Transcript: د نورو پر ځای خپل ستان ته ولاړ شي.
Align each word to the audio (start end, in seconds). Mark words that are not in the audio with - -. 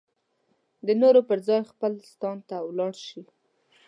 د 0.85 0.87
نورو 1.01 1.21
پر 1.29 1.39
ځای 1.47 1.61
خپل 1.71 1.91
ستان 2.11 2.37
ته 2.47 2.55
ولاړ 2.67 2.93
شي. 3.07 3.21